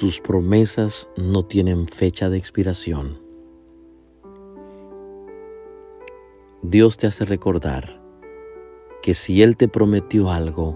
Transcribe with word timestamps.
sus 0.00 0.18
promesas 0.18 1.10
no 1.18 1.44
tienen 1.44 1.86
fecha 1.86 2.30
de 2.30 2.38
expiración. 2.38 3.18
Dios 6.62 6.96
te 6.96 7.06
hace 7.06 7.26
recordar 7.26 8.00
que 9.02 9.12
si 9.12 9.42
Él 9.42 9.58
te 9.58 9.68
prometió 9.68 10.30
algo, 10.30 10.74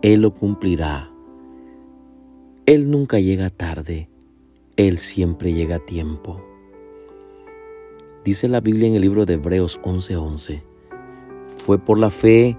Él 0.00 0.22
lo 0.22 0.32
cumplirá. 0.32 1.10
Él 2.64 2.90
nunca 2.90 3.20
llega 3.20 3.50
tarde, 3.50 4.08
Él 4.78 4.96
siempre 4.96 5.52
llega 5.52 5.76
a 5.76 5.84
tiempo. 5.84 6.40
Dice 8.24 8.48
la 8.48 8.60
Biblia 8.60 8.88
en 8.88 8.94
el 8.94 9.02
libro 9.02 9.26
de 9.26 9.34
Hebreos 9.34 9.78
11:11, 9.82 10.62
fue 11.58 11.78
por 11.78 11.98
la 11.98 12.08
fe 12.08 12.56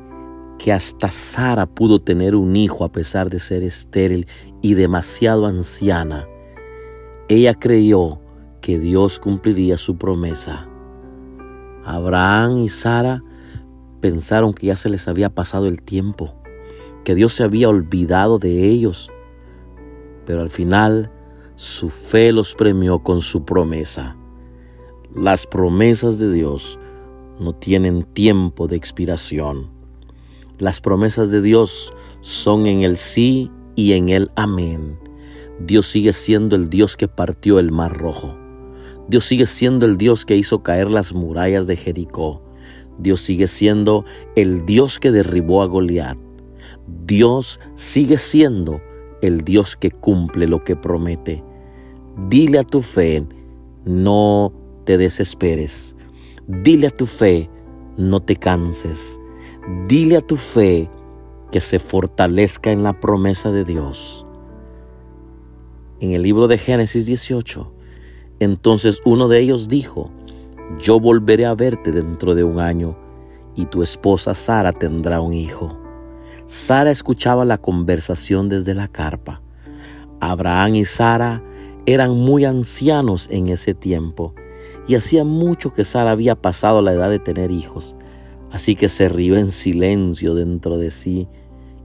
que 0.58 0.72
hasta 0.72 1.10
Sara 1.10 1.66
pudo 1.66 2.02
tener 2.02 2.36
un 2.36 2.56
hijo 2.56 2.84
a 2.84 2.92
pesar 2.92 3.30
de 3.30 3.40
ser 3.40 3.64
estéril 3.64 4.28
y 4.62 4.74
demasiado 4.74 5.46
anciana. 5.46 6.28
Ella 7.28 7.54
creyó 7.54 8.20
que 8.62 8.80
Dios 8.80 9.20
cumpliría 9.20 9.78
su 9.78 9.98
promesa. 9.98 10.68
Abraham 11.84 12.64
y 12.64 12.70
Sara 12.70 13.24
pensaron 14.02 14.54
que 14.54 14.68
ya 14.68 14.76
se 14.76 14.90
les 14.90 15.08
había 15.08 15.30
pasado 15.30 15.68
el 15.68 15.82
tiempo, 15.82 16.34
que 17.04 17.16
Dios 17.16 17.34
se 17.34 17.44
había 17.44 17.70
olvidado 17.70 18.40
de 18.40 18.66
ellos, 18.66 19.12
pero 20.26 20.42
al 20.42 20.50
final 20.50 21.12
su 21.56 21.90
fe 21.90 22.32
los 22.32 22.56
premió 22.56 23.00
con 23.00 23.22
su 23.22 23.46
promesa. 23.46 24.16
Las 25.16 25.48
promesas 25.48 26.20
de 26.20 26.32
Dios 26.32 26.80
no 27.40 27.54
tienen 27.54 28.04
tiempo 28.04 28.68
de 28.68 28.76
expiración. 28.76 29.75
Las 30.58 30.80
promesas 30.80 31.32
de 31.32 31.42
Dios 31.42 31.94
son 32.22 32.66
en 32.66 32.84
el 32.84 32.96
sí 32.96 33.52
y 33.76 33.92
en 33.92 34.08
el 34.08 34.32
amén. 34.36 34.98
Dios 35.60 35.88
sigue 35.88 36.14
siendo 36.14 36.56
el 36.56 36.70
Dios 36.70 36.96
que 36.96 37.10
partió 37.10 37.60
el 37.60 37.72
mar 37.72 37.98
rojo. 37.98 38.34
Dios 39.10 39.26
sigue 39.26 39.48
siendo 39.48 39.86
el 39.86 39.98
Dios 39.98 40.26
que 40.26 40.38
hizo 40.38 40.64
caer 40.64 40.90
las 40.90 41.14
murallas 41.14 41.68
de 41.68 41.76
Jericó. 41.76 42.42
Dios 42.98 43.20
sigue 43.20 43.48
siendo 43.48 44.06
el 44.38 44.66
Dios 44.66 44.98
que 44.98 45.12
derribó 45.12 45.62
a 45.62 45.66
Goliat. 45.66 46.18
Dios 47.06 47.60
sigue 47.76 48.18
siendo 48.18 48.80
el 49.22 49.44
Dios 49.44 49.76
que 49.76 49.92
cumple 49.92 50.48
lo 50.48 50.64
que 50.64 50.78
promete. 50.78 51.44
Dile 52.30 52.60
a 52.60 52.64
tu 52.64 52.82
fe, 52.82 53.26
no 53.84 54.54
te 54.86 54.98
desesperes. 54.98 55.98
Dile 56.48 56.88
a 56.88 56.92
tu 56.92 57.08
fe, 57.08 57.50
no 57.98 58.22
te 58.22 58.38
canses. 58.38 59.20
Dile 59.88 60.18
a 60.18 60.22
tu 60.22 60.36
fe 60.36 60.88
que 61.52 61.60
se 61.60 61.80
fortalezca 61.80 62.72
en 62.72 62.84
la 62.84 63.00
promesa 63.00 63.52
de 63.52 63.66
Dios. 63.66 64.24
En 66.00 66.12
el 66.12 66.22
libro 66.22 66.48
de 66.48 66.60
Génesis 66.60 67.08
18, 67.08 67.74
entonces 68.40 69.02
uno 69.06 69.28
de 69.28 69.40
ellos 69.40 69.68
dijo, 69.68 70.12
yo 70.80 71.00
volveré 71.00 71.48
a 71.48 71.56
verte 71.56 71.92
dentro 71.92 72.36
de 72.36 72.44
un 72.44 72.60
año 72.60 72.96
y 73.56 73.66
tu 73.66 73.82
esposa 73.82 74.36
Sara 74.36 74.72
tendrá 74.72 75.20
un 75.20 75.34
hijo. 75.34 75.76
Sara 76.46 76.92
escuchaba 76.92 77.44
la 77.44 77.58
conversación 77.58 78.50
desde 78.50 78.76
la 78.76 78.88
carpa. 78.88 79.42
Abraham 80.20 80.76
y 80.76 80.86
Sara 80.86 81.42
eran 81.88 82.12
muy 82.12 82.46
ancianos 82.46 83.28
en 83.32 83.50
ese 83.50 83.74
tiempo 83.74 84.36
y 84.88 84.94
hacía 84.94 85.24
mucho 85.24 85.74
que 85.74 85.84
Sara 85.84 86.12
había 86.12 86.36
pasado 86.36 86.84
la 86.84 86.94
edad 86.94 87.10
de 87.10 87.18
tener 87.18 87.50
hijos. 87.50 87.96
Así 88.56 88.78
que 88.78 88.88
se 88.88 89.10
rió 89.10 89.36
en 89.36 89.52
silencio 89.52 90.34
dentro 90.34 90.78
de 90.78 90.90
sí 90.90 91.28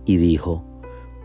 y 0.05 0.19
dijo, 0.19 0.63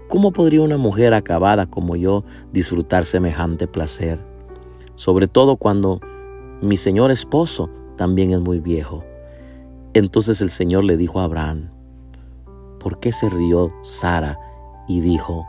¿cómo 0.07 0.31
podría 0.31 0.61
una 0.61 0.77
mujer 0.79 1.13
acabada 1.13 1.67
como 1.67 1.95
yo 1.95 2.23
disfrutar 2.51 3.05
semejante 3.05 3.67
placer? 3.67 4.17
Sobre 4.95 5.28
todo 5.28 5.57
cuando 5.57 6.00
mi 6.63 6.78
señor 6.78 7.11
esposo 7.11 7.69
también 7.95 8.31
es 8.31 8.39
muy 8.39 8.59
viejo. 8.59 9.03
Entonces 9.94 10.41
el 10.41 10.50
Señor 10.50 10.84
le 10.84 10.97
dijo 10.97 11.19
a 11.19 11.25
Abraham, 11.25 11.69
¿por 12.79 13.00
qué 13.00 13.11
se 13.11 13.29
rió 13.29 13.72
Sara 13.84 14.39
y 14.88 15.01
dijo, 15.01 15.45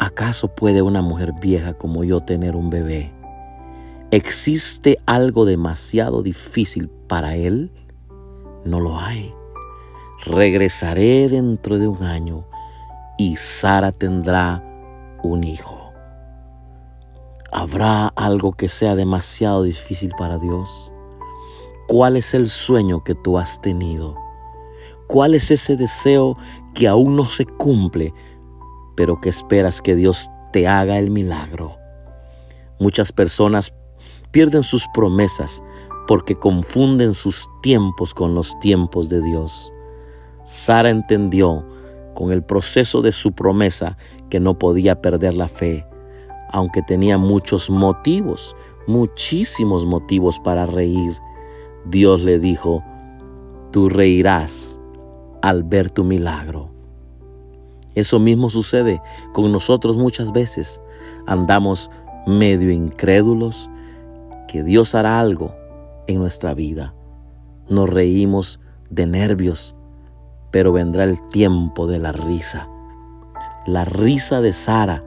¿acaso 0.00 0.48
puede 0.48 0.82
una 0.82 1.02
mujer 1.02 1.34
vieja 1.40 1.74
como 1.74 2.02
yo 2.02 2.20
tener 2.22 2.56
un 2.56 2.68
bebé? 2.68 3.12
¿Existe 4.10 4.98
algo 5.06 5.44
demasiado 5.44 6.20
difícil 6.20 6.88
para 7.06 7.36
él? 7.36 7.70
No 8.64 8.80
lo 8.80 8.98
hay. 8.98 9.34
Regresaré 10.24 11.28
dentro 11.28 11.78
de 11.78 11.88
un 11.88 12.02
año 12.02 12.44
y 13.18 13.36
Sara 13.36 13.92
tendrá 13.92 14.62
un 15.22 15.44
hijo. 15.44 15.92
¿Habrá 17.52 18.08
algo 18.16 18.52
que 18.52 18.68
sea 18.68 18.96
demasiado 18.96 19.62
difícil 19.62 20.12
para 20.18 20.38
Dios? 20.38 20.92
¿Cuál 21.86 22.16
es 22.16 22.34
el 22.34 22.48
sueño 22.48 23.04
que 23.04 23.14
tú 23.14 23.38
has 23.38 23.60
tenido? 23.60 24.16
¿Cuál 25.06 25.34
es 25.34 25.50
ese 25.50 25.76
deseo 25.76 26.36
que 26.74 26.88
aún 26.88 27.14
no 27.14 27.26
se 27.26 27.44
cumple, 27.44 28.12
pero 28.96 29.20
que 29.20 29.28
esperas 29.28 29.82
que 29.82 29.94
Dios 29.94 30.30
te 30.52 30.66
haga 30.66 30.98
el 30.98 31.10
milagro? 31.10 31.76
Muchas 32.80 33.12
personas 33.12 33.72
pierden 34.30 34.62
sus 34.62 34.86
promesas 34.94 35.62
porque 36.06 36.34
confunden 36.36 37.14
sus 37.14 37.48
tiempos 37.62 38.14
con 38.14 38.34
los 38.34 38.58
tiempos 38.60 39.08
de 39.08 39.22
Dios. 39.22 39.72
Sara 40.44 40.90
entendió 40.90 41.64
con 42.14 42.30
el 42.30 42.42
proceso 42.42 43.00
de 43.02 43.12
su 43.12 43.32
promesa 43.32 43.96
que 44.28 44.40
no 44.40 44.58
podía 44.58 45.00
perder 45.00 45.34
la 45.34 45.48
fe, 45.48 45.86
aunque 46.50 46.82
tenía 46.82 47.18
muchos 47.18 47.70
motivos, 47.70 48.54
muchísimos 48.86 49.84
motivos 49.86 50.38
para 50.38 50.66
reír. 50.66 51.16
Dios 51.86 52.22
le 52.22 52.38
dijo, 52.38 52.82
tú 53.70 53.88
reirás 53.88 54.78
al 55.42 55.62
ver 55.62 55.90
tu 55.90 56.04
milagro. 56.04 56.70
Eso 57.94 58.18
mismo 58.18 58.50
sucede 58.50 59.00
con 59.32 59.52
nosotros 59.52 59.96
muchas 59.96 60.32
veces. 60.32 60.80
Andamos 61.26 61.90
medio 62.26 62.70
incrédulos 62.70 63.70
que 64.48 64.62
Dios 64.62 64.94
hará 64.94 65.20
algo 65.20 65.54
en 66.06 66.18
nuestra 66.18 66.54
vida. 66.54 66.94
Nos 67.68 67.88
reímos 67.88 68.60
de 68.90 69.06
nervios, 69.06 69.74
pero 70.50 70.72
vendrá 70.72 71.04
el 71.04 71.16
tiempo 71.28 71.86
de 71.86 71.98
la 71.98 72.12
risa. 72.12 72.68
La 73.66 73.84
risa 73.84 74.40
de 74.40 74.52
Sara 74.52 75.02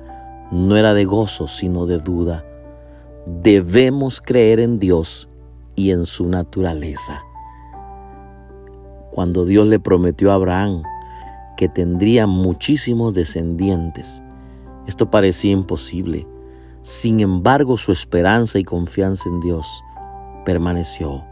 no 0.51 0.75
era 0.75 0.93
de 0.93 1.05
gozo, 1.05 1.47
sino 1.47 1.85
de 1.85 1.99
duda. 1.99 2.43
Debemos 3.43 4.21
creer 4.21 4.59
en 4.59 4.79
Dios 4.79 5.29
y 5.75 5.91
en 5.91 6.05
su 6.05 6.27
naturaleza. 6.27 7.21
Cuando 9.11 9.45
Dios 9.45 9.67
le 9.67 9.79
prometió 9.79 10.31
a 10.31 10.35
Abraham 10.35 10.83
que 11.55 11.69
tendría 11.69 12.27
muchísimos 12.27 13.13
descendientes, 13.13 14.21
esto 14.87 15.09
parecía 15.11 15.51
imposible. 15.51 16.27
Sin 16.81 17.19
embargo, 17.19 17.77
su 17.77 17.91
esperanza 17.91 18.59
y 18.59 18.63
confianza 18.63 19.27
en 19.27 19.41
Dios 19.41 19.83
permaneció. 20.47 21.25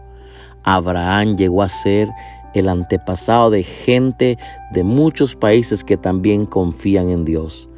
Abraham 0.63 1.37
llegó 1.37 1.63
a 1.63 1.69
ser 1.69 2.09
el 2.53 2.67
antepasado 2.67 3.49
de 3.49 3.63
gente 3.63 4.37
de 4.73 4.83
muchos 4.83 5.37
países 5.37 5.85
que 5.85 5.95
también 5.95 6.45
confían 6.45 7.09
en 7.09 7.23
Dios. 7.23 7.69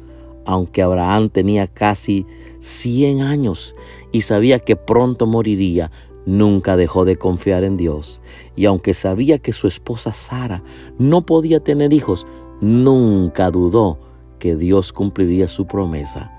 Aunque 0.46 0.82
Abraham 0.82 1.30
tenía 1.30 1.68
casi 1.68 2.26
100 2.58 3.22
años 3.22 3.76
y 4.10 4.22
sabía 4.22 4.58
que 4.58 4.74
pronto 4.74 5.28
moriría, 5.28 5.92
nunca 6.26 6.76
dejó 6.76 7.04
de 7.04 7.14
confiar 7.14 7.62
en 7.62 7.76
Dios. 7.76 8.20
Y 8.56 8.64
aunque 8.64 8.92
sabía 8.92 9.38
que 9.38 9.52
su 9.52 9.68
esposa 9.68 10.12
Sara 10.12 10.64
no 10.98 11.24
podía 11.24 11.60
tener 11.60 11.92
hijos, 11.92 12.26
nunca 12.60 13.52
dudó 13.52 14.00
que 14.40 14.56
Dios 14.56 14.92
cumpliría 14.92 15.46
su 15.46 15.68
promesa. 15.68 16.32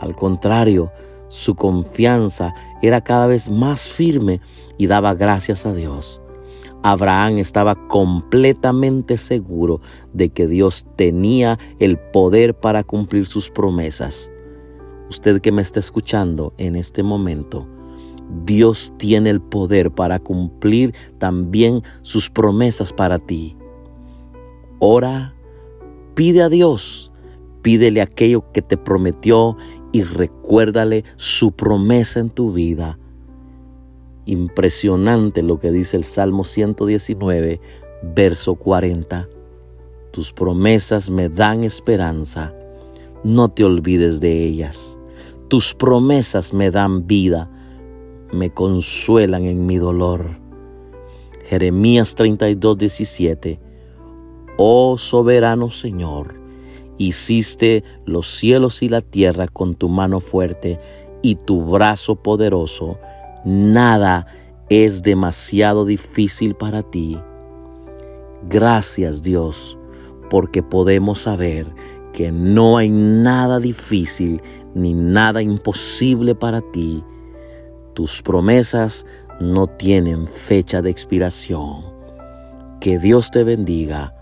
Al 0.00 0.16
contrario, 0.16 0.90
su 1.30 1.54
confianza 1.54 2.52
era 2.82 3.02
cada 3.02 3.28
vez 3.28 3.48
más 3.48 3.88
firme 3.88 4.40
y 4.78 4.88
daba 4.88 5.14
gracias 5.14 5.64
a 5.64 5.72
Dios. 5.72 6.20
Abraham 6.82 7.38
estaba 7.38 7.76
completamente 7.86 9.16
seguro 9.16 9.80
de 10.12 10.30
que 10.30 10.48
Dios 10.48 10.86
tenía 10.96 11.56
el 11.78 11.98
poder 11.98 12.54
para 12.54 12.82
cumplir 12.82 13.26
sus 13.26 13.48
promesas. 13.48 14.28
Usted 15.08 15.40
que 15.40 15.52
me 15.52 15.62
está 15.62 15.78
escuchando 15.78 16.52
en 16.58 16.74
este 16.74 17.04
momento, 17.04 17.64
Dios 18.44 18.92
tiene 18.96 19.30
el 19.30 19.40
poder 19.40 19.92
para 19.92 20.18
cumplir 20.18 20.94
también 21.18 21.82
sus 22.02 22.28
promesas 22.28 22.92
para 22.92 23.20
ti. 23.20 23.56
Ora, 24.80 25.32
pide 26.14 26.42
a 26.42 26.48
Dios, 26.48 27.12
pídele 27.62 28.00
aquello 28.00 28.50
que 28.50 28.62
te 28.62 28.76
prometió 28.76 29.56
y 29.92 30.02
recuérdale 30.02 31.04
su 31.16 31.52
promesa 31.52 32.20
en 32.20 32.30
tu 32.30 32.52
vida. 32.52 32.98
Impresionante 34.26 35.42
lo 35.42 35.58
que 35.58 35.72
dice 35.72 35.96
el 35.96 36.04
Salmo 36.04 36.44
119, 36.44 37.60
verso 38.14 38.54
40. 38.54 39.28
Tus 40.12 40.32
promesas 40.32 41.10
me 41.10 41.28
dan 41.28 41.64
esperanza, 41.64 42.52
no 43.24 43.48
te 43.48 43.64
olvides 43.64 44.20
de 44.20 44.44
ellas. 44.44 44.98
Tus 45.48 45.74
promesas 45.74 46.54
me 46.54 46.70
dan 46.70 47.06
vida, 47.06 47.50
me 48.32 48.50
consuelan 48.50 49.44
en 49.44 49.66
mi 49.66 49.78
dolor. 49.78 50.38
Jeremías 51.48 52.14
32, 52.14 52.78
17. 52.78 53.60
Oh 54.56 54.96
soberano 54.98 55.70
Señor, 55.70 56.39
hiciste 57.00 57.82
los 58.04 58.30
cielos 58.30 58.82
y 58.82 58.90
la 58.90 59.00
tierra 59.00 59.48
con 59.48 59.74
tu 59.74 59.88
mano 59.88 60.20
fuerte 60.20 60.78
y 61.22 61.34
tu 61.34 61.64
brazo 61.64 62.16
poderoso. 62.16 62.98
Nada 63.46 64.26
es 64.68 65.02
demasiado 65.02 65.86
difícil 65.86 66.54
para 66.54 66.82
ti. 66.82 67.18
Gracias 68.50 69.22
Dios, 69.22 69.78
porque 70.28 70.62
podemos 70.62 71.20
saber 71.20 71.66
que 72.12 72.30
no 72.30 72.76
hay 72.76 72.90
nada 72.90 73.60
difícil 73.60 74.42
ni 74.74 74.92
nada 74.92 75.40
imposible 75.40 76.34
para 76.34 76.60
ti. 76.70 77.02
Tus 77.94 78.20
promesas 78.20 79.06
no 79.40 79.66
tienen 79.66 80.28
fecha 80.28 80.82
de 80.82 80.90
expiración. 80.90 81.82
Que 82.78 82.98
Dios 82.98 83.30
te 83.30 83.42
bendiga. 83.42 84.14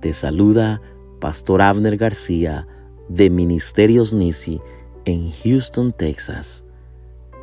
Te 0.00 0.12
saluda 0.12 0.80
Pastor 1.24 1.62
Abner 1.62 1.96
García 1.96 2.66
de 3.08 3.30
Ministerios 3.30 4.12
Nisi 4.12 4.60
en 5.06 5.32
Houston, 5.32 5.90
Texas. 5.90 6.62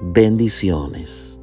Bendiciones. 0.04 1.41